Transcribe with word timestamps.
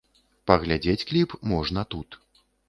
Паглядзець 0.51 1.03
кліп 1.11 1.35
можна 1.53 1.85
тут. 1.93 2.19